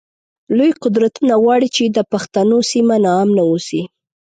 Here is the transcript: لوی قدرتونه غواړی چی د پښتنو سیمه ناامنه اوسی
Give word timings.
لوی 0.57 0.71
قدرتونه 0.83 1.33
غواړی 1.43 1.67
چی 1.75 1.83
د 1.87 1.99
پښتنو 2.11 2.57
سیمه 2.71 2.95
ناامنه 3.05 3.43
اوسی 3.51 3.81